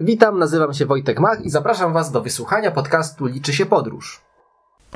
Witam, 0.00 0.38
nazywam 0.38 0.74
się 0.74 0.86
Wojtek 0.86 1.20
Mach 1.20 1.44
i 1.44 1.50
zapraszam 1.50 1.92
Was 1.92 2.12
do 2.12 2.22
wysłuchania 2.22 2.70
podcastu 2.70 3.26
Liczy 3.26 3.52
się 3.52 3.66
podróż. 3.66 4.20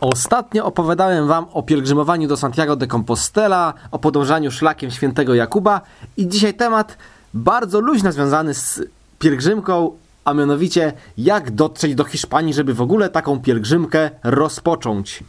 Ostatnio 0.00 0.64
opowiadałem 0.64 1.28
Wam 1.28 1.46
o 1.52 1.62
pielgrzymowaniu 1.62 2.28
do 2.28 2.36
Santiago 2.36 2.76
de 2.76 2.86
Compostela, 2.86 3.74
o 3.90 3.98
podążaniu 3.98 4.50
szlakiem 4.50 4.90
świętego 4.90 5.34
Jakuba 5.34 5.80
i 6.16 6.28
dzisiaj 6.28 6.54
temat 6.54 6.98
bardzo 7.34 7.80
luźno 7.80 8.12
związany 8.12 8.54
z 8.54 8.82
pielgrzymką, 9.18 9.90
a 10.24 10.34
mianowicie 10.34 10.92
jak 11.18 11.50
dotrzeć 11.50 11.94
do 11.94 12.04
Hiszpanii, 12.04 12.54
żeby 12.54 12.74
w 12.74 12.80
ogóle 12.80 13.08
taką 13.08 13.40
pielgrzymkę 13.40 14.10
rozpocząć. 14.24 15.24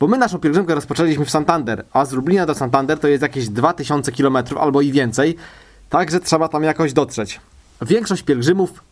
Bo 0.00 0.06
my 0.06 0.18
naszą 0.18 0.38
pielgrzymkę 0.38 0.74
rozpoczęliśmy 0.74 1.24
w 1.24 1.30
Santander, 1.30 1.84
a 1.92 2.04
z 2.04 2.12
Lublina 2.12 2.46
do 2.46 2.54
Santander 2.54 2.98
to 2.98 3.08
jest 3.08 3.22
jakieś 3.22 3.48
2000 3.48 4.12
km 4.12 4.36
albo 4.60 4.80
i 4.80 4.92
więcej, 4.92 5.36
także 5.88 6.20
trzeba 6.20 6.48
tam 6.48 6.62
jakoś 6.64 6.92
dotrzeć. 6.92 7.40
Większość 7.82 8.22
pielgrzymów 8.22 8.89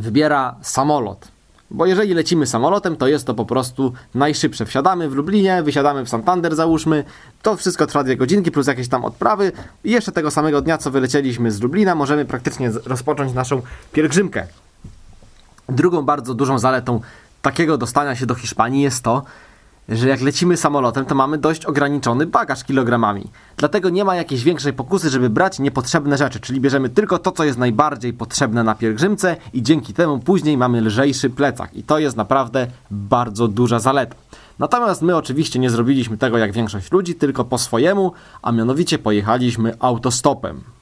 wybiera 0.00 0.54
samolot. 0.62 1.28
Bo 1.70 1.86
jeżeli 1.86 2.14
lecimy 2.14 2.46
samolotem, 2.46 2.96
to 2.96 3.08
jest 3.08 3.26
to 3.26 3.34
po 3.34 3.44
prostu 3.44 3.92
najszybsze. 4.14 4.66
Wsiadamy 4.66 5.08
w 5.08 5.14
Lublinie, 5.14 5.62
wysiadamy 5.62 6.04
w 6.04 6.08
Santander, 6.08 6.56
załóżmy. 6.56 7.04
To 7.42 7.56
wszystko 7.56 7.86
trwa 7.86 8.04
dwie 8.04 8.16
godzinki 8.16 8.50
plus 8.50 8.66
jakieś 8.66 8.88
tam 8.88 9.04
odprawy. 9.04 9.52
I 9.84 9.90
jeszcze 9.90 10.12
tego 10.12 10.30
samego 10.30 10.60
dnia, 10.60 10.78
co 10.78 10.90
wylecieliśmy 10.90 11.50
z 11.50 11.60
Lublina, 11.60 11.94
możemy 11.94 12.24
praktycznie 12.24 12.70
rozpocząć 12.84 13.32
naszą 13.32 13.62
pielgrzymkę. 13.92 14.46
Drugą 15.68 16.02
bardzo 16.02 16.34
dużą 16.34 16.58
zaletą 16.58 17.00
takiego 17.42 17.78
dostania 17.78 18.16
się 18.16 18.26
do 18.26 18.34
Hiszpanii 18.34 18.82
jest 18.82 19.04
to, 19.04 19.22
że 19.88 20.08
jak 20.08 20.20
lecimy 20.20 20.56
samolotem, 20.56 21.04
to 21.04 21.14
mamy 21.14 21.38
dość 21.38 21.64
ograniczony 21.64 22.26
bagaż 22.26 22.64
kilogramami. 22.64 23.30
Dlatego 23.56 23.90
nie 23.90 24.04
ma 24.04 24.16
jakiejś 24.16 24.44
większej 24.44 24.72
pokusy, 24.72 25.10
żeby 25.10 25.30
brać 25.30 25.58
niepotrzebne 25.58 26.16
rzeczy, 26.16 26.40
czyli 26.40 26.60
bierzemy 26.60 26.88
tylko 26.88 27.18
to, 27.18 27.32
co 27.32 27.44
jest 27.44 27.58
najbardziej 27.58 28.12
potrzebne 28.12 28.64
na 28.64 28.74
pielgrzymce 28.74 29.36
i 29.52 29.62
dzięki 29.62 29.94
temu 29.94 30.18
później 30.18 30.56
mamy 30.56 30.80
lżejszy 30.80 31.30
plecak. 31.30 31.74
I 31.74 31.82
to 31.82 31.98
jest 31.98 32.16
naprawdę 32.16 32.66
bardzo 32.90 33.48
duża 33.48 33.78
zaleta. 33.78 34.14
Natomiast 34.58 35.02
my 35.02 35.16
oczywiście 35.16 35.58
nie 35.58 35.70
zrobiliśmy 35.70 36.18
tego 36.18 36.38
jak 36.38 36.52
większość 36.52 36.92
ludzi, 36.92 37.14
tylko 37.14 37.44
po 37.44 37.58
swojemu, 37.58 38.12
a 38.42 38.52
mianowicie 38.52 38.98
pojechaliśmy 38.98 39.74
autostopem. 39.78 40.77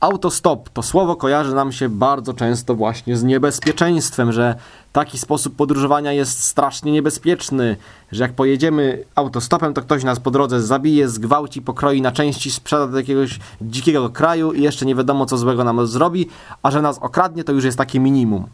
Autostop 0.00 0.68
to 0.68 0.82
słowo 0.82 1.16
kojarzy 1.16 1.54
nam 1.54 1.72
się 1.72 1.88
bardzo 1.88 2.34
często 2.34 2.74
właśnie 2.74 3.16
z 3.16 3.22
niebezpieczeństwem, 3.22 4.32
że 4.32 4.54
taki 4.92 5.18
sposób 5.18 5.56
podróżowania 5.56 6.12
jest 6.12 6.44
strasznie 6.44 6.92
niebezpieczny, 6.92 7.76
że 8.12 8.22
jak 8.22 8.32
pojedziemy 8.32 9.04
autostopem, 9.14 9.74
to 9.74 9.82
ktoś 9.82 10.04
nas 10.04 10.20
po 10.20 10.30
drodze 10.30 10.62
zabije, 10.62 11.08
zgwałci, 11.08 11.62
pokroi 11.62 12.02
na 12.02 12.12
części, 12.12 12.50
sprzeda 12.50 12.86
do 12.86 12.96
jakiegoś 12.96 13.38
dzikiego 13.62 14.10
kraju 14.10 14.52
i 14.52 14.62
jeszcze 14.62 14.86
nie 14.86 14.94
wiadomo 14.94 15.26
co 15.26 15.38
złego 15.38 15.64
nam 15.64 15.86
zrobi, 15.86 16.28
a 16.62 16.70
że 16.70 16.82
nas 16.82 16.98
okradnie, 16.98 17.44
to 17.44 17.52
już 17.52 17.64
jest 17.64 17.78
takie 17.78 18.00
minimum. 18.00 18.46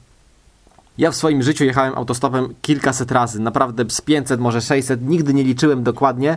Ja 0.99 1.11
w 1.11 1.17
swoim 1.17 1.43
życiu 1.43 1.65
jechałem 1.65 1.95
autostopem 1.95 2.55
kilkaset 2.63 3.13
razy, 3.13 3.41
naprawdę 3.41 3.85
z 3.89 4.01
500, 4.01 4.41
może 4.41 4.61
600, 4.61 5.03
nigdy 5.03 5.35
nie 5.35 5.45
liczyłem 5.45 5.83
dokładnie, 5.83 6.37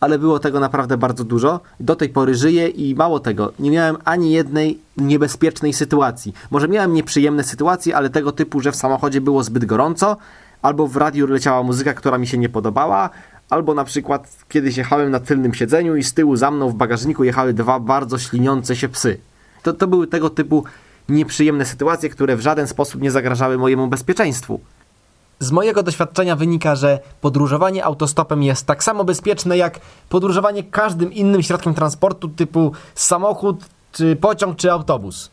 ale 0.00 0.18
było 0.18 0.38
tego 0.38 0.60
naprawdę 0.60 0.96
bardzo 0.96 1.24
dużo. 1.24 1.60
Do 1.80 1.96
tej 1.96 2.08
pory 2.08 2.34
żyję 2.34 2.68
i 2.68 2.94
mało 2.94 3.20
tego, 3.20 3.52
nie 3.58 3.70
miałem 3.70 3.96
ani 4.04 4.32
jednej 4.32 4.78
niebezpiecznej 4.96 5.72
sytuacji. 5.72 6.34
Może 6.50 6.68
miałem 6.68 6.94
nieprzyjemne 6.94 7.44
sytuacje, 7.44 7.96
ale 7.96 8.10
tego 8.10 8.32
typu, 8.32 8.60
że 8.60 8.72
w 8.72 8.76
samochodzie 8.76 9.20
było 9.20 9.42
zbyt 9.42 9.64
gorąco, 9.64 10.16
albo 10.62 10.86
w 10.86 10.96
radiu 10.96 11.26
leciała 11.26 11.62
muzyka, 11.62 11.94
która 11.94 12.18
mi 12.18 12.26
się 12.26 12.38
nie 12.38 12.48
podobała, 12.48 13.10
albo 13.50 13.74
na 13.74 13.84
przykład 13.84 14.36
kiedyś 14.48 14.76
jechałem 14.76 15.10
na 15.10 15.20
tylnym 15.20 15.54
siedzeniu 15.54 15.96
i 15.96 16.02
z 16.02 16.14
tyłu 16.14 16.36
za 16.36 16.50
mną 16.50 16.68
w 16.68 16.74
bagażniku 16.74 17.24
jechały 17.24 17.52
dwa 17.52 17.80
bardzo 17.80 18.18
śliniące 18.18 18.76
się 18.76 18.88
psy. 18.88 19.18
To, 19.62 19.72
to 19.72 19.86
były 19.86 20.06
tego 20.06 20.30
typu 20.30 20.64
nieprzyjemne 21.08 21.64
sytuacje, 21.64 22.08
które 22.08 22.36
w 22.36 22.40
żaden 22.40 22.66
sposób 22.66 23.02
nie 23.02 23.10
zagrażały 23.10 23.58
mojemu 23.58 23.86
bezpieczeństwu. 23.88 24.60
Z 25.40 25.50
mojego 25.50 25.82
doświadczenia 25.82 26.36
wynika, 26.36 26.76
że 26.76 26.98
podróżowanie 27.20 27.84
autostopem 27.84 28.42
jest 28.42 28.66
tak 28.66 28.84
samo 28.84 29.04
bezpieczne 29.04 29.56
jak 29.56 29.80
podróżowanie 30.08 30.62
każdym 30.62 31.12
innym 31.12 31.42
środkiem 31.42 31.74
transportu 31.74 32.28
typu 32.28 32.72
samochód, 32.94 33.64
czy 33.92 34.16
pociąg, 34.16 34.56
czy 34.56 34.72
autobus. 34.72 35.30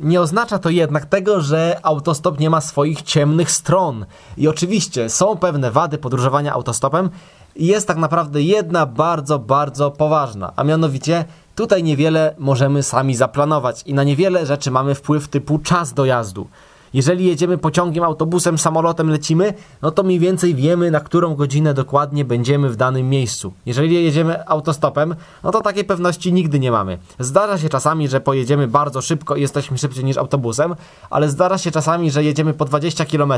Nie 0.00 0.20
oznacza 0.20 0.58
to 0.58 0.70
jednak 0.70 1.06
tego, 1.06 1.40
że 1.40 1.80
autostop 1.82 2.40
nie 2.40 2.50
ma 2.50 2.60
swoich 2.60 3.02
ciemnych 3.02 3.50
stron. 3.50 4.06
I 4.36 4.48
oczywiście 4.48 5.10
są 5.10 5.36
pewne 5.36 5.70
wady 5.70 5.98
podróżowania 5.98 6.52
autostopem. 6.52 7.10
Jest 7.56 7.88
tak 7.88 7.96
naprawdę 7.96 8.42
jedna 8.42 8.86
bardzo, 8.86 9.38
bardzo 9.38 9.90
poważna, 9.90 10.52
a 10.56 10.64
mianowicie 10.64 11.24
tutaj 11.54 11.82
niewiele 11.82 12.34
możemy 12.38 12.82
sami 12.82 13.14
zaplanować 13.14 13.82
i 13.86 13.94
na 13.94 14.04
niewiele 14.04 14.46
rzeczy 14.46 14.70
mamy 14.70 14.94
wpływ 14.94 15.28
typu 15.28 15.58
czas 15.58 15.92
dojazdu. 15.92 16.46
Jeżeli 16.94 17.26
jedziemy 17.26 17.58
pociągiem, 17.58 18.04
autobusem, 18.04 18.58
samolotem 18.58 19.10
lecimy, 19.10 19.54
no 19.82 19.90
to 19.90 20.02
mniej 20.02 20.18
więcej 20.18 20.54
wiemy, 20.54 20.90
na 20.90 21.00
którą 21.00 21.34
godzinę 21.34 21.74
dokładnie 21.74 22.24
będziemy 22.24 22.70
w 22.70 22.76
danym 22.76 23.08
miejscu. 23.08 23.52
Jeżeli 23.66 24.04
jedziemy 24.04 24.46
autostopem, 24.48 25.14
no 25.44 25.50
to 25.50 25.60
takiej 25.60 25.84
pewności 25.84 26.32
nigdy 26.32 26.60
nie 26.60 26.70
mamy. 26.70 26.98
Zdarza 27.18 27.58
się 27.58 27.68
czasami, 27.68 28.08
że 28.08 28.20
pojedziemy 28.20 28.68
bardzo 28.68 29.02
szybko 29.02 29.36
i 29.36 29.40
jesteśmy 29.40 29.78
szybciej 29.78 30.04
niż 30.04 30.16
autobusem, 30.16 30.74
ale 31.10 31.28
zdarza 31.28 31.58
się 31.58 31.70
czasami, 31.70 32.10
że 32.10 32.24
jedziemy 32.24 32.54
po 32.54 32.64
20 32.64 33.04
km. 33.04 33.32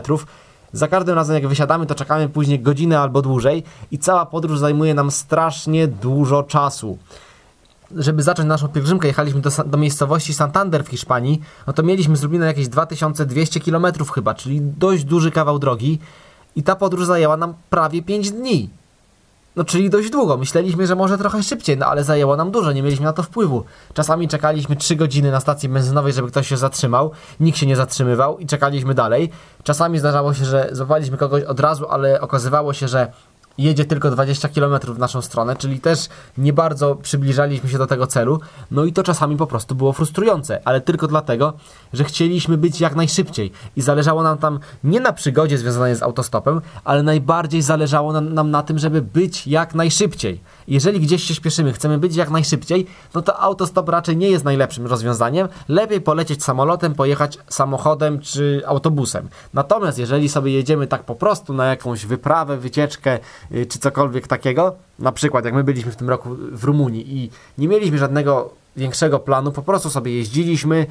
Za 0.72 0.88
każdym 0.88 1.14
razem, 1.14 1.34
jak 1.34 1.48
wysiadamy, 1.48 1.86
to 1.86 1.94
czekamy 1.94 2.28
później 2.28 2.60
godzinę 2.60 3.00
albo 3.00 3.22
dłużej 3.22 3.62
i 3.90 3.98
cała 3.98 4.26
podróż 4.26 4.58
zajmuje 4.58 4.94
nam 4.94 5.10
strasznie 5.10 5.88
dużo 5.88 6.42
czasu 6.42 6.98
żeby 7.96 8.22
zacząć 8.22 8.48
naszą 8.48 8.68
pielgrzymkę, 8.68 9.08
jechaliśmy 9.08 9.40
do, 9.40 9.50
do, 9.66 9.78
miejscowości 9.78 10.34
Santander 10.34 10.84
w 10.84 10.88
Hiszpanii, 10.88 11.40
no 11.66 11.72
to 11.72 11.82
mieliśmy 11.82 12.16
z 12.16 12.22
Lublina 12.22 12.46
jakieś 12.46 12.68
2200 12.68 13.60
km 13.60 13.86
chyba, 14.14 14.34
czyli 14.34 14.60
dość 14.60 15.04
duży 15.04 15.30
kawał 15.30 15.58
drogi 15.58 15.98
i 16.56 16.62
ta 16.62 16.76
podróż 16.76 17.06
zajęła 17.06 17.36
nam 17.36 17.54
prawie 17.70 18.02
5 18.02 18.30
dni. 18.30 18.70
No 19.56 19.64
czyli 19.64 19.90
dość 19.90 20.10
długo. 20.10 20.36
Myśleliśmy, 20.36 20.86
że 20.86 20.94
może 20.94 21.18
trochę 21.18 21.42
szybciej, 21.42 21.76
no 21.76 21.86
ale 21.86 22.04
zajęło 22.04 22.36
nam 22.36 22.50
dużo, 22.50 22.72
nie 22.72 22.82
mieliśmy 22.82 23.04
na 23.04 23.12
to 23.12 23.22
wpływu. 23.22 23.64
Czasami 23.94 24.28
czekaliśmy 24.28 24.76
3 24.76 24.96
godziny 24.96 25.30
na 25.30 25.40
stacji 25.40 25.68
benzynowej, 25.68 26.12
żeby 26.12 26.28
ktoś 26.28 26.48
się 26.48 26.56
zatrzymał, 26.56 27.10
nikt 27.40 27.58
się 27.58 27.66
nie 27.66 27.76
zatrzymywał 27.76 28.38
i 28.38 28.46
czekaliśmy 28.46 28.94
dalej. 28.94 29.30
Czasami 29.62 29.98
zdarzało 29.98 30.34
się, 30.34 30.44
że 30.44 30.68
złapaliśmy 30.72 31.16
kogoś 31.16 31.42
od 31.42 31.60
razu, 31.60 31.86
ale 31.88 32.20
okazywało 32.20 32.72
się, 32.72 32.88
że 32.88 33.12
jedzie 33.58 33.84
tylko 33.84 34.10
20 34.10 34.48
km 34.48 34.80
w 34.94 34.98
naszą 34.98 35.22
stronę, 35.22 35.56
czyli 35.56 35.80
też 35.80 36.08
nie 36.38 36.52
bardzo 36.52 36.94
przybliżaliśmy 36.94 37.70
się 37.70 37.78
do 37.78 37.86
tego 37.86 38.06
celu. 38.06 38.40
No 38.70 38.84
i 38.84 38.92
to 38.92 39.02
czasami 39.02 39.36
po 39.36 39.46
prostu 39.46 39.74
było 39.74 39.92
frustrujące, 39.92 40.60
ale 40.64 40.80
tylko 40.80 41.06
dlatego, 41.06 41.52
że 41.92 42.04
chcieliśmy 42.04 42.56
być 42.56 42.80
jak 42.80 42.96
najszybciej 42.96 43.52
i 43.76 43.82
zależało 43.82 44.22
nam 44.22 44.38
tam 44.38 44.58
nie 44.84 45.00
na 45.00 45.12
przygodzie 45.12 45.58
związanej 45.58 45.96
z 45.96 46.02
autostopem, 46.02 46.60
ale 46.84 47.02
najbardziej 47.02 47.62
zależało 47.62 48.12
nam, 48.12 48.34
nam 48.34 48.50
na 48.50 48.62
tym, 48.62 48.78
żeby 48.78 49.02
być 49.02 49.46
jak 49.46 49.74
najszybciej. 49.74 50.40
Jeżeli 50.68 51.00
gdzieś 51.00 51.24
się 51.24 51.34
śpieszymy, 51.34 51.72
chcemy 51.72 51.98
być 51.98 52.16
jak 52.16 52.30
najszybciej, 52.30 52.86
no 53.14 53.22
to 53.22 53.40
autostop 53.40 53.88
raczej 53.88 54.16
nie 54.16 54.30
jest 54.30 54.44
najlepszym 54.44 54.86
rozwiązaniem. 54.86 55.48
Lepiej 55.68 56.00
polecieć 56.00 56.44
samolotem, 56.44 56.94
pojechać 56.94 57.38
samochodem 57.48 58.20
czy 58.20 58.62
autobusem. 58.66 59.28
Natomiast 59.54 59.98
jeżeli 59.98 60.28
sobie 60.28 60.52
jedziemy 60.52 60.86
tak 60.86 61.02
po 61.02 61.14
prostu 61.14 61.54
na 61.54 61.66
jakąś 61.66 62.06
wyprawę, 62.06 62.56
wycieczkę 62.56 63.18
Y, 63.52 63.66
czy 63.66 63.78
cokolwiek 63.78 64.26
takiego. 64.26 64.74
Na 64.98 65.12
przykład, 65.12 65.44
jak 65.44 65.54
my 65.54 65.64
byliśmy 65.64 65.92
w 65.92 65.96
tym 65.96 66.08
roku 66.08 66.36
w 66.52 66.64
Rumunii 66.64 67.16
i 67.18 67.30
nie 67.58 67.68
mieliśmy 67.68 67.98
żadnego 67.98 68.50
większego 68.76 69.18
planu, 69.18 69.52
po 69.52 69.62
prostu 69.62 69.90
sobie 69.90 70.16
jeździliśmy, 70.16 70.86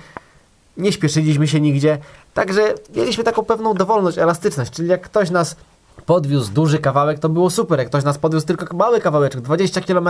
nie 0.77 0.91
śpieszyliśmy 0.91 1.47
się 1.47 1.61
nigdzie, 1.61 1.97
także 2.33 2.73
mieliśmy 2.95 3.23
taką 3.23 3.43
pewną 3.43 3.73
dowolność, 3.73 4.17
elastyczność, 4.17 4.71
czyli 4.71 4.89
jak 4.89 5.01
ktoś 5.01 5.29
nas 5.29 5.55
podwiózł 6.05 6.53
duży 6.53 6.79
kawałek, 6.79 7.19
to 7.19 7.29
było 7.29 7.49
super. 7.49 7.79
Jak 7.79 7.87
ktoś 7.87 8.03
nas 8.03 8.17
podwiózł 8.17 8.45
tylko 8.45 8.77
mały 8.77 8.99
kawałeczek, 8.99 9.41
20 9.41 9.81
km, 9.81 10.09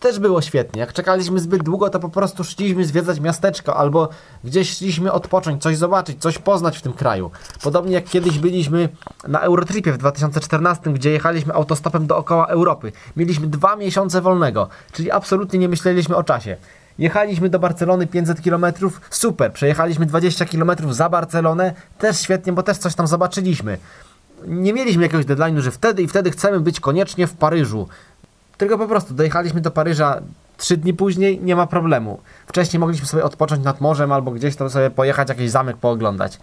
też 0.00 0.18
było 0.18 0.42
świetnie. 0.42 0.80
Jak 0.80 0.92
czekaliśmy 0.92 1.40
zbyt 1.40 1.62
długo, 1.62 1.90
to 1.90 2.00
po 2.00 2.08
prostu 2.08 2.44
szliśmy 2.44 2.84
zwiedzać 2.84 3.20
miasteczko 3.20 3.76
albo 3.76 4.08
gdzieś 4.44 4.76
szliśmy 4.76 5.12
odpocząć, 5.12 5.62
coś 5.62 5.76
zobaczyć, 5.76 6.22
coś 6.22 6.38
poznać 6.38 6.78
w 6.78 6.82
tym 6.82 6.92
kraju. 6.92 7.30
Podobnie 7.62 7.92
jak 7.94 8.04
kiedyś 8.04 8.38
byliśmy 8.38 8.88
na 9.28 9.40
Eurotripie 9.40 9.92
w 9.92 9.98
2014, 9.98 10.92
gdzie 10.92 11.10
jechaliśmy 11.10 11.54
autostopem 11.54 12.06
dookoła 12.06 12.46
Europy. 12.46 12.92
Mieliśmy 13.16 13.46
dwa 13.46 13.76
miesiące 13.76 14.20
wolnego, 14.20 14.68
czyli 14.92 15.10
absolutnie 15.10 15.58
nie 15.58 15.68
myśleliśmy 15.68 16.16
o 16.16 16.24
czasie. 16.24 16.56
Jechaliśmy 16.98 17.48
do 17.48 17.58
Barcelony 17.58 18.06
500 18.06 18.40
km, 18.40 18.66
super. 19.10 19.52
Przejechaliśmy 19.52 20.06
20 20.06 20.44
km 20.44 20.70
za 20.90 21.08
Barcelonę, 21.08 21.74
też 21.98 22.20
świetnie, 22.20 22.52
bo 22.52 22.62
też 22.62 22.78
coś 22.78 22.94
tam 22.94 23.06
zobaczyliśmy 23.06 23.78
nie 24.46 24.72
mieliśmy 24.72 25.02
jakiegoś 25.02 25.26
deadline'u, 25.26 25.58
że 25.58 25.70
wtedy 25.70 26.02
i 26.02 26.08
wtedy 26.08 26.30
chcemy 26.30 26.60
być 26.60 26.80
koniecznie 26.80 27.26
w 27.26 27.32
Paryżu. 27.32 27.88
Tylko 28.56 28.78
po 28.78 28.86
prostu 28.86 29.14
dojechaliśmy 29.14 29.60
do 29.60 29.70
Paryża 29.70 30.20
trzy 30.56 30.76
dni 30.76 30.94
później, 30.94 31.40
nie 31.40 31.56
ma 31.56 31.66
problemu. 31.66 32.20
Wcześniej 32.46 32.80
mogliśmy 32.80 33.06
sobie 33.06 33.24
odpocząć 33.24 33.64
nad 33.64 33.80
morzem 33.80 34.12
albo 34.12 34.30
gdzieś 34.30 34.56
tam 34.56 34.70
sobie 34.70 34.90
pojechać, 34.90 35.28
jakiś 35.28 35.50
zamek 35.50 35.76
pooglądać. 35.76 36.38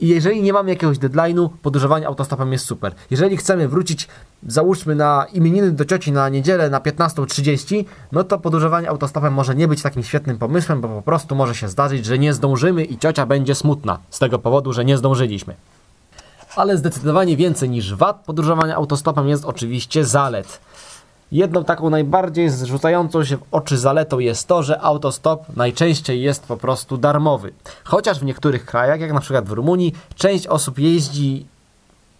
I 0.00 0.08
jeżeli 0.08 0.42
nie 0.42 0.52
mamy 0.52 0.70
jakiegoś 0.70 0.98
deadline'u, 0.98 1.48
podróżowanie 1.62 2.06
autostopem 2.06 2.52
jest 2.52 2.64
super. 2.64 2.94
Jeżeli 3.10 3.36
chcemy 3.36 3.68
wrócić, 3.68 4.08
załóżmy 4.46 4.94
na 4.94 5.26
imieniny 5.32 5.70
do 5.70 5.84
cioci 5.84 6.12
na 6.12 6.28
niedzielę 6.28 6.70
na 6.70 6.80
15.30, 6.80 7.84
no 8.12 8.24
to 8.24 8.38
podróżowanie 8.38 8.88
autostopem 8.88 9.34
może 9.34 9.54
nie 9.54 9.68
być 9.68 9.82
takim 9.82 10.02
świetnym 10.02 10.38
pomysłem, 10.38 10.80
bo 10.80 10.88
po 10.88 11.02
prostu 11.02 11.34
może 11.34 11.54
się 11.54 11.68
zdarzyć, 11.68 12.04
że 12.04 12.18
nie 12.18 12.34
zdążymy 12.34 12.84
i 12.84 12.98
ciocia 12.98 13.26
będzie 13.26 13.54
smutna 13.54 13.98
z 14.10 14.18
tego 14.18 14.38
powodu, 14.38 14.72
że 14.72 14.84
nie 14.84 14.96
zdążyliśmy. 14.96 15.54
Ale 16.56 16.76
zdecydowanie 16.76 17.36
więcej 17.36 17.70
niż 17.70 17.94
wad 17.94 18.24
podróżowania 18.24 18.76
autostopem 18.76 19.28
jest 19.28 19.44
oczywiście 19.44 20.04
zalet. 20.04 20.60
Jedną 21.32 21.64
taką 21.64 21.90
najbardziej 21.90 22.50
zrzucającą 22.50 23.24
się 23.24 23.36
w 23.36 23.42
oczy 23.52 23.78
zaletą 23.78 24.18
jest 24.18 24.48
to, 24.48 24.62
że 24.62 24.80
autostop 24.80 25.56
najczęściej 25.56 26.22
jest 26.22 26.46
po 26.46 26.56
prostu 26.56 26.96
darmowy. 26.98 27.52
Chociaż 27.84 28.20
w 28.20 28.24
niektórych 28.24 28.66
krajach, 28.66 29.00
jak 29.00 29.12
na 29.12 29.20
przykład 29.20 29.48
w 29.48 29.52
Rumunii, 29.52 29.94
część 30.14 30.46
osób 30.46 30.78
jeździ 30.78 31.46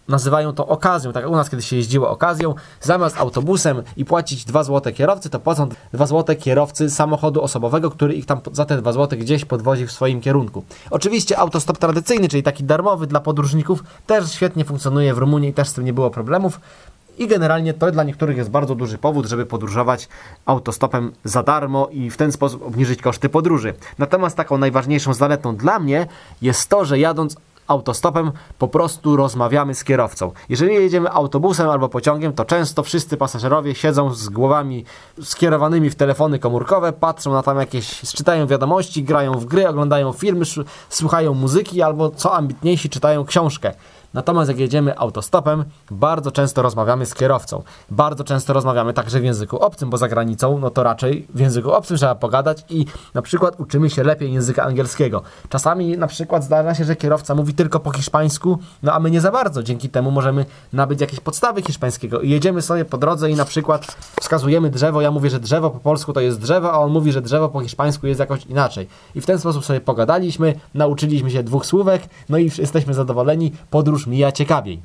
nazywają 0.07 0.53
to 0.53 0.67
okazją, 0.67 1.13
tak 1.13 1.23
jak 1.23 1.31
u 1.31 1.35
nas 1.35 1.49
kiedyś 1.49 1.67
się 1.67 1.75
jeździło 1.75 2.09
okazją, 2.09 2.55
zamiast 2.81 3.17
autobusem 3.17 3.83
i 3.97 4.05
płacić 4.05 4.45
2 4.45 4.63
zł 4.63 4.93
kierowcy, 4.93 5.29
to 5.29 5.39
płacą 5.39 5.69
2 5.93 6.05
zł 6.05 6.35
kierowcy 6.35 6.89
samochodu 6.89 7.41
osobowego, 7.41 7.91
który 7.91 8.13
ich 8.13 8.25
tam 8.25 8.39
za 8.51 8.65
te 8.65 8.77
2 8.77 8.93
zł 8.93 9.19
gdzieś 9.19 9.45
podwozi 9.45 9.87
w 9.87 9.91
swoim 9.91 10.21
kierunku. 10.21 10.63
Oczywiście 10.89 11.37
autostop 11.37 11.77
tradycyjny, 11.77 12.27
czyli 12.27 12.43
taki 12.43 12.63
darmowy 12.63 13.07
dla 13.07 13.19
podróżników, 13.19 13.83
też 14.07 14.31
świetnie 14.31 14.65
funkcjonuje 14.65 15.13
w 15.13 15.17
Rumunii 15.17 15.49
i 15.49 15.53
też 15.53 15.67
z 15.67 15.73
tym 15.73 15.85
nie 15.85 15.93
było 15.93 16.09
problemów. 16.09 16.59
I 17.17 17.27
generalnie 17.27 17.73
to 17.73 17.91
dla 17.91 18.03
niektórych 18.03 18.37
jest 18.37 18.49
bardzo 18.49 18.75
duży 18.75 18.97
powód, 18.97 19.25
żeby 19.25 19.45
podróżować 19.45 20.07
autostopem 20.45 21.11
za 21.23 21.43
darmo 21.43 21.87
i 21.91 22.09
w 22.09 22.17
ten 22.17 22.31
sposób 22.31 22.63
obniżyć 22.63 23.01
koszty 23.01 23.29
podróży. 23.29 23.73
Natomiast 23.97 24.37
taką 24.37 24.57
najważniejszą 24.57 25.13
zaletą 25.13 25.55
dla 25.55 25.79
mnie 25.79 26.07
jest 26.41 26.69
to, 26.69 26.85
że 26.85 26.99
jadąc 26.99 27.35
autostopem 27.67 28.31
po 28.59 28.67
prostu 28.67 29.15
rozmawiamy 29.15 29.75
z 29.75 29.83
kierowcą. 29.83 30.31
Jeżeli 30.49 30.73
jedziemy 30.73 31.11
autobusem 31.11 31.69
albo 31.69 31.89
pociągiem, 31.89 32.33
to 32.33 32.45
często 32.45 32.83
wszyscy 32.83 33.17
pasażerowie 33.17 33.75
siedzą 33.75 34.13
z 34.13 34.29
głowami 34.29 34.85
skierowanymi 35.21 35.89
w 35.89 35.95
telefony 35.95 36.39
komórkowe, 36.39 36.93
patrzą 36.93 37.31
na 37.33 37.43
tam 37.43 37.59
jakieś, 37.59 38.01
czytają 38.01 38.47
wiadomości, 38.47 39.03
grają 39.03 39.33
w 39.33 39.45
gry, 39.45 39.67
oglądają 39.67 40.13
filmy, 40.13 40.45
słuchają 40.89 41.33
muzyki 41.33 41.81
albo 41.81 42.09
co 42.09 42.35
ambitniejsi 42.35 42.89
czytają 42.89 43.25
książkę. 43.25 43.73
Natomiast 44.13 44.49
jak 44.49 44.59
jedziemy 44.59 44.97
autostopem, 44.97 45.65
bardzo 45.91 46.31
często 46.31 46.61
rozmawiamy 46.61 47.05
z 47.05 47.13
kierowcą. 47.13 47.63
Bardzo 47.91 48.23
często 48.23 48.53
rozmawiamy 48.53 48.93
także 48.93 49.19
w 49.19 49.23
języku 49.23 49.57
obcym, 49.59 49.89
bo 49.89 49.97
za 49.97 50.07
granicą, 50.07 50.59
no 50.59 50.69
to 50.69 50.83
raczej 50.83 51.27
w 51.33 51.39
języku 51.39 51.71
obcym 51.71 51.97
trzeba 51.97 52.15
pogadać 52.15 52.65
i 52.69 52.85
na 53.13 53.21
przykład 53.21 53.59
uczymy 53.59 53.89
się 53.89 54.03
lepiej 54.03 54.33
języka 54.33 54.63
angielskiego. 54.63 55.21
Czasami 55.49 55.97
na 55.97 56.07
przykład 56.07 56.43
zdarza 56.43 56.75
się, 56.75 56.83
że 56.85 56.95
kierowca 56.95 57.35
mówi 57.35 57.53
tylko 57.53 57.79
po 57.79 57.91
hiszpańsku, 57.91 58.57
no 58.83 58.93
a 58.93 58.99
my 58.99 59.11
nie 59.11 59.21
za 59.21 59.31
bardzo. 59.31 59.63
Dzięki 59.63 59.89
temu 59.89 60.11
możemy 60.11 60.45
nabyć 60.73 61.01
jakieś 61.01 61.19
podstawy 61.19 61.61
hiszpańskiego 61.61 62.21
i 62.21 62.29
jedziemy 62.29 62.61
sobie 62.61 62.85
po 62.85 62.97
drodze 62.97 63.29
i 63.31 63.35
na 63.35 63.45
przykład 63.45 63.97
wskazujemy 64.21 64.69
drzewo, 64.69 65.01
ja 65.01 65.11
mówię, 65.11 65.29
że 65.29 65.39
drzewo 65.39 65.69
po 65.69 65.79
polsku 65.79 66.13
to 66.13 66.19
jest 66.19 66.39
drzewo, 66.39 66.73
a 66.73 66.77
on 66.77 66.91
mówi, 66.91 67.11
że 67.11 67.21
drzewo 67.21 67.49
po 67.49 67.61
hiszpańsku 67.61 68.07
jest 68.07 68.19
jakoś 68.19 68.45
inaczej. 68.45 68.87
I 69.15 69.21
w 69.21 69.25
ten 69.25 69.39
sposób 69.39 69.65
sobie 69.65 69.81
pogadaliśmy, 69.81 70.59
nauczyliśmy 70.73 71.31
się 71.31 71.43
dwóch 71.43 71.65
słówek, 71.65 72.01
no 72.29 72.37
i 72.37 72.51
jesteśmy 72.57 72.93
zadowoleni, 72.93 73.51
podróż 73.69 73.96
mija 74.05 74.31
ciekawiej. 74.31 74.81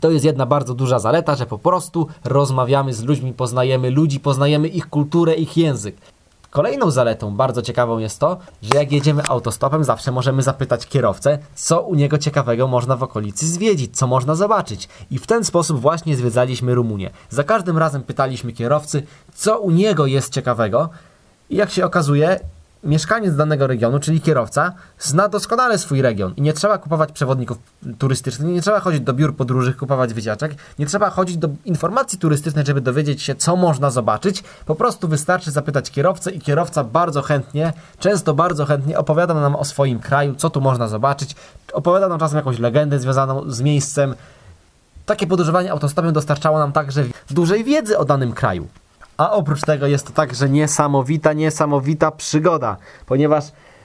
To 0.00 0.10
jest 0.10 0.24
jedna 0.24 0.46
bardzo 0.46 0.74
duża 0.74 0.98
zaleta, 0.98 1.34
że 1.34 1.46
po 1.46 1.58
prostu 1.58 2.06
rozmawiamy 2.24 2.94
z 2.94 3.02
ludźmi, 3.02 3.32
poznajemy 3.32 3.90
ludzi, 3.90 4.20
poznajemy 4.20 4.68
ich 4.68 4.88
kulturę, 4.88 5.34
ich 5.34 5.56
język. 5.56 5.96
Kolejną 6.50 6.90
zaletą 6.90 7.36
bardzo 7.36 7.62
ciekawą 7.62 7.98
jest 7.98 8.18
to, 8.18 8.36
że 8.62 8.78
jak 8.78 8.92
jedziemy 8.92 9.22
autostopem, 9.28 9.84
zawsze 9.84 10.12
możemy 10.12 10.42
zapytać 10.42 10.86
kierowcę, 10.86 11.38
co 11.54 11.80
u 11.82 11.94
niego 11.94 12.18
ciekawego 12.18 12.68
można 12.68 12.96
w 12.96 13.02
okolicy 13.02 13.46
zwiedzić, 13.46 13.96
co 13.96 14.06
można 14.06 14.34
zobaczyć. 14.34 14.88
I 15.10 15.18
w 15.18 15.26
ten 15.26 15.44
sposób 15.44 15.80
właśnie 15.80 16.16
zwiedzaliśmy 16.16 16.74
Rumunię. 16.74 17.10
Za 17.30 17.44
każdym 17.44 17.78
razem 17.78 18.02
pytaliśmy 18.02 18.52
kierowcy, 18.52 19.02
co 19.34 19.58
u 19.58 19.70
niego 19.70 20.06
jest 20.06 20.32
ciekawego. 20.32 20.88
I 21.50 21.56
jak 21.56 21.70
się 21.70 21.84
okazuje, 21.84 22.40
mieszkaniec 22.84 23.36
danego 23.36 23.66
regionu, 23.66 23.98
czyli 23.98 24.20
kierowca, 24.20 24.72
zna 24.98 25.28
doskonale 25.28 25.78
swój 25.78 26.02
region 26.02 26.34
i 26.36 26.42
nie 26.42 26.52
trzeba 26.52 26.78
kupować 26.78 27.12
przewodników 27.12 27.58
turystycznych, 27.98 28.48
nie 28.48 28.62
trzeba 28.62 28.80
chodzić 28.80 29.00
do 29.00 29.12
biur 29.12 29.36
podróży, 29.36 29.74
kupować 29.74 30.14
wycieczek, 30.14 30.54
nie 30.78 30.86
trzeba 30.86 31.10
chodzić 31.10 31.36
do 31.36 31.48
informacji 31.64 32.18
turystycznej, 32.18 32.66
żeby 32.66 32.80
dowiedzieć 32.80 33.22
się, 33.22 33.34
co 33.34 33.56
można 33.56 33.90
zobaczyć. 33.90 34.44
Po 34.66 34.74
prostu 34.74 35.08
wystarczy 35.08 35.50
zapytać 35.50 35.90
kierowcę 35.90 36.30
i 36.30 36.40
kierowca 36.40 36.84
bardzo 36.84 37.22
chętnie, 37.22 37.72
często 37.98 38.34
bardzo 38.34 38.66
chętnie 38.66 38.98
opowiada 38.98 39.34
nam 39.34 39.56
o 39.56 39.64
swoim 39.64 39.98
kraju, 39.98 40.34
co 40.34 40.50
tu 40.50 40.60
można 40.60 40.88
zobaczyć, 40.88 41.36
opowiada 41.72 42.08
nam 42.08 42.18
czasem 42.18 42.36
jakąś 42.36 42.58
legendę 42.58 42.98
związaną 42.98 43.50
z 43.50 43.60
miejscem. 43.60 44.14
Takie 45.06 45.26
podróżowanie 45.26 45.72
autostopem 45.72 46.12
dostarczało 46.12 46.58
nam 46.58 46.72
także 46.72 47.04
dużej 47.30 47.64
wiedzy 47.64 47.98
o 47.98 48.04
danym 48.04 48.32
kraju. 48.32 48.68
A 49.18 49.32
oprócz 49.32 49.60
tego 49.60 49.86
jest 49.86 50.06
to 50.06 50.12
także 50.12 50.48
niesamowita, 50.48 51.32
niesamowita 51.32 52.10
przygoda, 52.10 52.76
ponieważ 53.06 53.44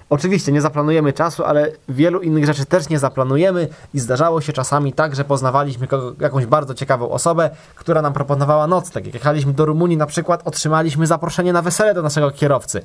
Oczywiście 0.09 0.51
nie 0.51 0.61
zaplanujemy 0.61 1.13
czasu, 1.13 1.43
ale 1.43 1.71
wielu 1.89 2.21
innych 2.21 2.45
rzeczy 2.45 2.65
też 2.65 2.89
nie 2.89 2.99
zaplanujemy 2.99 3.67
i 3.93 3.99
zdarzało 3.99 4.41
się 4.41 4.53
czasami 4.53 4.93
tak, 4.93 5.15
że 5.15 5.23
poznawaliśmy 5.23 5.87
kogo, 5.87 6.13
jakąś 6.19 6.45
bardzo 6.45 6.73
ciekawą 6.73 7.09
osobę, 7.09 7.49
która 7.75 8.01
nam 8.01 8.13
proponowała 8.13 8.67
nocleg. 8.67 9.05
Jak 9.05 9.13
jechaliśmy 9.13 9.53
do 9.53 9.65
Rumunii 9.65 9.97
na 9.97 10.05
przykład, 10.05 10.41
otrzymaliśmy 10.45 11.07
zaproszenie 11.07 11.53
na 11.53 11.61
wesele 11.61 11.93
do 11.93 12.01
naszego 12.01 12.31
kierowcy. 12.31 12.81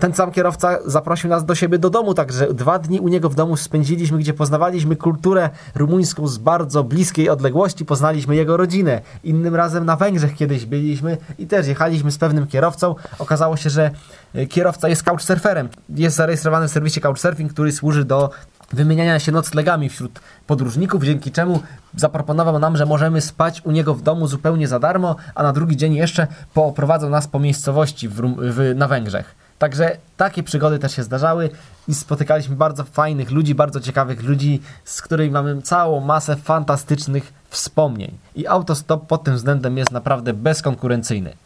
Ten 0.00 0.14
sam 0.14 0.30
kierowca 0.32 0.78
zaprosił 0.86 1.30
nas 1.30 1.44
do 1.44 1.54
siebie 1.54 1.78
do 1.78 1.90
domu, 1.90 2.14
także 2.14 2.54
dwa 2.54 2.78
dni 2.78 3.00
u 3.00 3.08
niego 3.08 3.28
w 3.28 3.34
domu 3.34 3.56
spędziliśmy, 3.56 4.18
gdzie 4.18 4.34
poznawaliśmy 4.34 4.96
kulturę 4.96 5.50
rumuńską 5.74 6.26
z 6.26 6.38
bardzo 6.38 6.84
bliskiej 6.84 7.28
odległości, 7.28 7.84
poznaliśmy 7.84 8.36
jego 8.36 8.56
rodzinę. 8.56 9.00
Innym 9.24 9.54
razem 9.54 9.84
na 9.84 9.96
Węgrzech 9.96 10.34
kiedyś 10.34 10.66
byliśmy 10.66 11.16
i 11.38 11.46
też 11.46 11.66
jechaliśmy 11.66 12.10
z 12.10 12.18
pewnym 12.18 12.46
kierowcą. 12.46 12.94
Okazało 13.18 13.56
się, 13.56 13.70
że 13.70 13.90
e, 14.34 14.46
kierowca 14.46 14.88
jest 14.88 15.02
couchsurferem. 15.02 15.68
Jest 15.88 16.16
zarejestrowany 16.16 16.68
w 16.68 16.70
serwisie 16.70 17.00
Couchsurfing, 17.00 17.52
który 17.52 17.72
służy 17.72 18.04
do 18.04 18.30
wymieniania 18.72 19.18
się 19.18 19.32
noclegami 19.32 19.88
wśród 19.88 20.20
podróżników, 20.46 21.04
dzięki 21.04 21.30
czemu 21.30 21.60
zaproponował 21.96 22.58
nam, 22.58 22.76
że 22.76 22.86
możemy 22.86 23.20
spać 23.20 23.62
u 23.64 23.70
niego 23.70 23.94
w 23.94 24.02
domu 24.02 24.26
zupełnie 24.26 24.68
za 24.68 24.78
darmo, 24.78 25.16
a 25.34 25.42
na 25.42 25.52
drugi 25.52 25.76
dzień 25.76 25.94
jeszcze 25.94 26.26
pooprowadzał 26.54 27.10
nas 27.10 27.26
po 27.26 27.38
miejscowości 27.38 28.08
w, 28.08 28.14
w, 28.36 28.72
na 28.76 28.88
Węgrzech. 28.88 29.39
Także 29.60 29.96
takie 30.16 30.42
przygody 30.42 30.78
też 30.78 30.96
się 30.96 31.02
zdarzały 31.02 31.50
i 31.88 31.94
spotykaliśmy 31.94 32.56
bardzo 32.56 32.84
fajnych 32.84 33.30
ludzi, 33.30 33.54
bardzo 33.54 33.80
ciekawych 33.80 34.22
ludzi, 34.22 34.62
z 34.84 35.02
którymi 35.02 35.30
mamy 35.30 35.62
całą 35.62 36.00
masę 36.00 36.36
fantastycznych 36.36 37.32
wspomnień. 37.48 38.18
I 38.34 38.46
autostop 38.46 39.06
pod 39.06 39.24
tym 39.24 39.34
względem 39.34 39.78
jest 39.78 39.90
naprawdę 39.90 40.32
bezkonkurencyjny. 40.32 41.36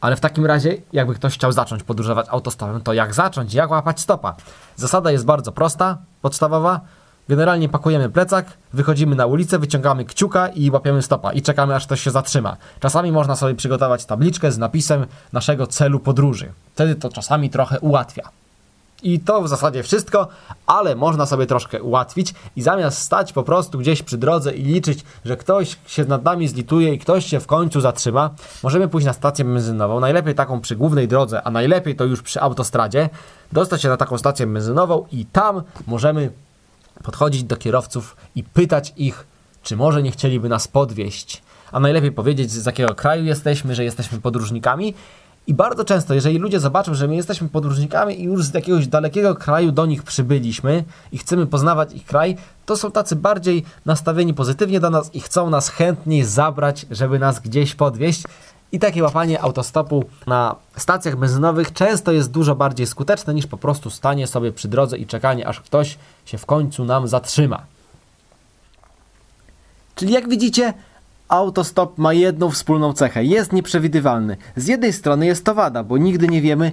Ale 0.00 0.16
w 0.16 0.20
takim 0.20 0.46
razie, 0.46 0.76
jakby 0.92 1.14
ktoś 1.14 1.34
chciał 1.34 1.52
zacząć 1.52 1.82
podróżować 1.82 2.26
autostopem, 2.30 2.80
to 2.80 2.92
jak 2.92 3.14
zacząć? 3.14 3.54
Jak 3.54 3.70
łapać 3.70 4.00
stopa? 4.00 4.36
Zasada 4.76 5.10
jest 5.10 5.24
bardzo 5.24 5.52
prosta, 5.52 5.98
podstawowa. 6.22 6.80
Generalnie 7.28 7.68
pakujemy 7.68 8.10
plecak, 8.10 8.46
wychodzimy 8.72 9.16
na 9.16 9.26
ulicę, 9.26 9.58
wyciągamy 9.58 10.04
kciuka 10.04 10.48
i 10.48 10.70
łapiemy 10.70 11.02
stopa 11.02 11.32
i 11.32 11.42
czekamy 11.42 11.74
aż 11.74 11.86
ktoś 11.86 12.00
się 12.00 12.10
zatrzyma. 12.10 12.56
Czasami 12.80 13.12
można 13.12 13.36
sobie 13.36 13.54
przygotować 13.54 14.04
tabliczkę 14.04 14.52
z 14.52 14.58
napisem 14.58 15.06
naszego 15.32 15.66
celu 15.66 16.00
podróży. 16.00 16.52
Wtedy 16.74 16.94
to 16.94 17.08
czasami 17.08 17.50
trochę 17.50 17.80
ułatwia. 17.80 18.28
I 19.02 19.20
to 19.20 19.42
w 19.42 19.48
zasadzie 19.48 19.82
wszystko, 19.82 20.28
ale 20.66 20.96
można 20.96 21.26
sobie 21.26 21.46
troszkę 21.46 21.82
ułatwić 21.82 22.34
i 22.56 22.62
zamiast 22.62 22.98
stać 22.98 23.32
po 23.32 23.42
prostu 23.42 23.78
gdzieś 23.78 24.02
przy 24.02 24.18
drodze 24.18 24.54
i 24.54 24.62
liczyć, 24.62 25.04
że 25.24 25.36
ktoś 25.36 25.76
się 25.86 26.04
nad 26.04 26.24
nami 26.24 26.48
zlituje 26.48 26.94
i 26.94 26.98
ktoś 26.98 27.26
się 27.26 27.40
w 27.40 27.46
końcu 27.46 27.80
zatrzyma, 27.80 28.30
możemy 28.62 28.88
pójść 28.88 29.06
na 29.06 29.12
stację 29.12 29.44
benzynową, 29.44 30.00
najlepiej 30.00 30.34
taką 30.34 30.60
przy 30.60 30.76
głównej 30.76 31.08
drodze, 31.08 31.42
a 31.42 31.50
najlepiej 31.50 31.96
to 31.96 32.04
już 32.04 32.22
przy 32.22 32.40
autostradzie, 32.40 33.08
dostać 33.52 33.82
się 33.82 33.88
na 33.88 33.96
taką 33.96 34.18
stację 34.18 34.46
benzynową 34.46 35.06
i 35.12 35.26
tam 35.26 35.62
możemy 35.86 36.30
podchodzić 37.02 37.44
do 37.44 37.56
kierowców 37.56 38.16
i 38.34 38.44
pytać 38.44 38.92
ich, 38.96 39.26
czy 39.62 39.76
może 39.76 40.02
nie 40.02 40.10
chcieliby 40.10 40.48
nas 40.48 40.68
podwieźć. 40.68 41.42
A 41.72 41.80
najlepiej 41.80 42.12
powiedzieć, 42.12 42.50
z 42.50 42.66
jakiego 42.66 42.94
kraju 42.94 43.24
jesteśmy, 43.24 43.74
że 43.74 43.84
jesteśmy 43.84 44.20
podróżnikami. 44.20 44.94
I 45.46 45.54
bardzo 45.54 45.84
często, 45.84 46.14
jeżeli 46.14 46.38
ludzie 46.38 46.60
zobaczą, 46.60 46.94
że 46.94 47.08
my 47.08 47.16
jesteśmy 47.16 47.48
podróżnikami 47.48 48.20
i 48.20 48.24
już 48.24 48.44
z 48.44 48.54
jakiegoś 48.54 48.86
dalekiego 48.86 49.34
kraju 49.34 49.72
do 49.72 49.86
nich 49.86 50.02
przybyliśmy 50.02 50.84
i 51.12 51.18
chcemy 51.18 51.46
poznawać 51.46 51.92
ich 51.92 52.04
kraj, 52.04 52.36
to 52.66 52.76
są 52.76 52.90
tacy 52.90 53.16
bardziej 53.16 53.64
nastawieni 53.84 54.34
pozytywnie 54.34 54.80
do 54.80 54.90
nas 54.90 55.14
i 55.14 55.20
chcą 55.20 55.50
nas 55.50 55.68
chętniej 55.68 56.24
zabrać, 56.24 56.86
żeby 56.90 57.18
nas 57.18 57.40
gdzieś 57.40 57.74
podwieźć. 57.74 58.22
I 58.74 58.78
takie 58.78 59.02
łapanie 59.02 59.42
autostopu 59.42 60.04
na 60.26 60.56
stacjach 60.76 61.16
benzynowych 61.16 61.72
często 61.72 62.12
jest 62.12 62.30
dużo 62.30 62.54
bardziej 62.54 62.86
skuteczne 62.86 63.34
niż 63.34 63.46
po 63.46 63.56
prostu 63.56 63.90
stanie 63.90 64.26
sobie 64.26 64.52
przy 64.52 64.68
drodze 64.68 64.98
i 64.98 65.06
czekanie, 65.06 65.48
aż 65.48 65.60
ktoś 65.60 65.98
się 66.24 66.38
w 66.38 66.46
końcu 66.46 66.84
nam 66.84 67.08
zatrzyma. 67.08 67.62
Czyli 69.94 70.12
jak 70.12 70.28
widzicie, 70.28 70.74
autostop 71.28 71.98
ma 71.98 72.12
jedną 72.12 72.50
wspólną 72.50 72.92
cechę. 72.92 73.24
Jest 73.24 73.52
nieprzewidywalny. 73.52 74.36
Z 74.56 74.66
jednej 74.66 74.92
strony 74.92 75.26
jest 75.26 75.44
to 75.44 75.54
wada, 75.54 75.84
bo 75.84 75.98
nigdy 75.98 76.28
nie 76.28 76.42
wiemy, 76.42 76.72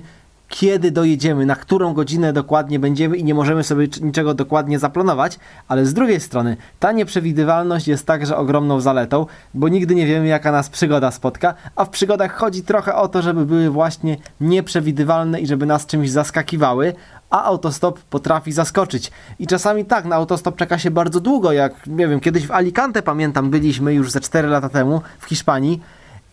kiedy 0.52 0.92
dojedziemy, 0.92 1.46
na 1.46 1.56
którą 1.56 1.94
godzinę 1.94 2.34
dokładnie 2.34 2.80
będziemy 2.80 3.18
i 3.18 3.24
nie 3.24 3.34
możemy 3.34 3.64
sobie 3.64 3.88
niczego 4.02 4.34
dokładnie 4.34 4.80
zaplanować, 4.80 5.40
ale 5.68 5.86
z 5.86 5.94
drugiej 5.94 6.20
strony 6.20 6.58
ta 6.80 6.92
nieprzewidywalność 6.92 7.88
jest 7.88 8.06
także 8.06 8.38
ogromną 8.38 8.82
zaletą, 8.82 9.26
bo 9.54 9.68
nigdy 9.70 9.96
nie 9.96 10.06
wiemy 10.06 10.28
jaka 10.28 10.52
nas 10.52 10.70
przygoda 10.70 11.12
spotka, 11.12 11.54
a 11.76 11.86
w 11.86 11.90
przygodach 11.90 12.36
chodzi 12.36 12.64
trochę 12.64 12.96
o 12.96 13.08
to, 13.08 13.22
żeby 13.22 13.46
były 13.46 13.70
właśnie 13.70 14.18
nieprzewidywalne 14.42 15.40
i 15.40 15.48
żeby 15.48 15.66
nas 15.66 15.86
czymś 15.86 16.12
zaskakiwały, 16.12 16.94
a 17.30 17.44
autostop 17.44 18.00
potrafi 18.00 18.52
zaskoczyć. 18.52 19.12
I 19.40 19.48
czasami 19.48 19.86
tak, 19.86 20.06
na 20.06 20.16
autostop 20.16 20.56
czeka 20.56 20.78
się 20.78 20.92
bardzo 20.92 21.20
długo, 21.20 21.52
jak 21.52 21.88
nie 21.88 22.08
wiem, 22.08 22.20
kiedyś 22.20 22.48
w 22.48 22.52
Alicante 22.52 23.02
pamiętam, 23.02 23.50
byliśmy 23.50 23.94
już 23.94 24.12
ze 24.12 24.20
4 24.20 24.48
lata 24.48 24.70
temu 24.70 25.02
w 25.20 25.26
Hiszpanii 25.26 25.82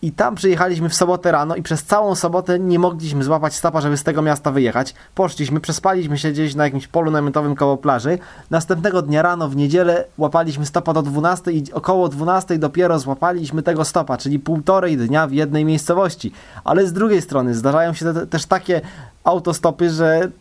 i 0.01 0.11
tam 0.11 0.35
przyjechaliśmy 0.35 0.89
w 0.89 0.95
sobotę 0.95 1.31
rano 1.31 1.55
i 1.55 1.63
przez 1.63 1.83
całą 1.83 2.15
sobotę 2.15 2.59
nie 2.59 2.79
mogliśmy 2.79 3.23
złapać 3.23 3.55
stopa, 3.55 3.81
żeby 3.81 3.97
z 3.97 4.03
tego 4.03 4.21
miasta 4.21 4.51
wyjechać. 4.51 4.93
Poszliśmy, 5.15 5.59
przespaliśmy 5.59 6.17
się 6.17 6.31
gdzieś 6.31 6.55
na 6.55 6.63
jakimś 6.63 6.87
polu 6.87 7.11
namiotowym 7.11 7.55
koło 7.55 7.77
plaży. 7.77 8.19
Następnego 8.49 9.01
dnia 9.01 9.21
rano 9.21 9.49
w 9.49 9.55
niedzielę 9.55 10.05
łapaliśmy 10.17 10.65
stopa 10.65 10.93
do 10.93 11.01
12 11.01 11.51
i 11.51 11.73
około 11.73 12.09
12 12.09 12.59
dopiero 12.59 12.99
złapaliśmy 12.99 13.63
tego 13.63 13.85
stopa, 13.85 14.17
czyli 14.17 14.39
półtorej 14.39 14.97
dnia 14.97 15.27
w 15.27 15.31
jednej 15.31 15.65
miejscowości. 15.65 16.31
Ale 16.63 16.87
z 16.87 16.93
drugiej 16.93 17.21
strony 17.21 17.55
zdarzają 17.55 17.93
się 17.93 18.13
te, 18.13 18.27
też 18.27 18.45
takie 18.45 18.81
autostopy, 19.23 19.89
że 19.89 20.31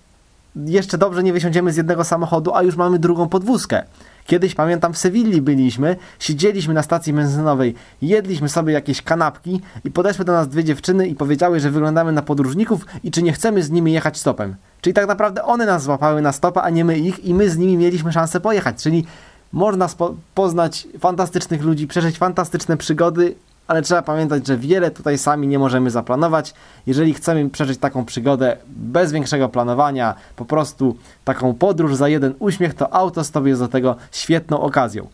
jeszcze 0.57 0.99
dobrze 0.99 1.23
nie 1.23 1.33
wysiądziemy 1.33 1.73
z 1.73 1.76
jednego 1.76 2.05
samochodu, 2.05 2.55
a 2.55 2.62
już 2.62 2.76
mamy 2.76 2.99
drugą 2.99 3.28
podwózkę. 3.28 3.83
Kiedyś 4.26 4.55
pamiętam 4.55 4.93
w 4.93 4.99
Sewilli 4.99 5.43
byliśmy, 5.43 5.97
siedzieliśmy 6.19 6.75
na 6.75 6.83
stacji 6.83 7.12
benzynowej, 7.12 7.75
jedliśmy 8.02 8.49
sobie 8.49 8.73
jakieś 8.73 9.02
kanapki 9.02 9.61
i 9.85 9.90
podeszły 9.90 10.25
do 10.25 10.33
nas 10.33 10.49
dwie 10.49 10.64
dziewczyny 10.64 11.09
i 11.09 11.14
powiedziały, 11.14 11.61
że 11.61 11.71
wyglądamy 11.71 12.12
na 12.12 12.23
podróżników 12.23 12.87
i 13.05 13.11
czy 13.11 13.23
nie 13.23 13.33
chcemy 13.33 13.62
z 13.62 13.71
nimi 13.71 13.93
jechać 13.93 14.19
stopem. 14.19 14.57
Czyli 14.81 14.95
tak 14.95 15.09
naprawdę 15.09 15.45
one 15.45 15.67
nas 15.67 15.83
złapały 15.83 16.23
na 16.23 16.33
stopa, 16.33 16.62
a 16.62 16.71
nie 16.71 16.85
my 16.85 16.99
ich 16.99 17.25
i 17.25 17.35
my 17.35 17.50
z 17.50 17.59
nimi 17.59 17.76
mieliśmy 17.76 18.12
szansę 18.12 18.40
pojechać. 18.40 18.83
Czyli 18.83 19.05
można 19.52 19.88
poznać 20.35 20.88
fantastycznych 20.99 21.62
ludzi, 21.62 21.87
przeżyć 21.87 22.19
fantastyczne 22.19 22.76
przygody, 22.76 23.35
ale 23.69 23.83
trzeba 23.83 24.03
pamiętać, 24.03 24.47
że 24.47 24.57
wiele 24.57 24.91
tutaj 24.91 25.19
sami 25.19 25.49
nie 25.49 25.59
możemy 25.59 25.91
zaplanować. 25.91 26.55
Jeżeli 26.87 27.15
chcemy 27.15 27.51
przeżyć 27.51 27.79
taką 27.79 28.05
przygodę 28.05 28.57
bez 28.67 29.13
większego 29.13 29.49
planowania, 29.49 30.15
po 30.37 30.45
prostu 30.45 30.97
taką 31.25 31.55
podróż 31.55 31.97
za 31.97 32.09
jeden 32.09 32.35
uśmiech, 32.39 32.75
to 32.75 32.95
autostop 32.95 33.47
jest 33.47 33.61
do 33.61 33.69
tego 33.69 33.97
świetną 34.13 34.61
okazją. 34.61 35.09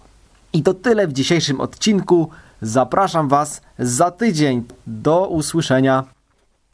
I 0.53 0.63
to 0.63 0.75
tyle 0.75 1.07
w 1.07 1.13
dzisiejszym 1.13 1.61
odcinku. 1.61 2.31
Zapraszam 2.63 3.29
Was 3.29 3.61
za 3.79 4.11
tydzień. 4.11 4.65
Do 4.87 5.29
usłyszenia. 5.29 6.14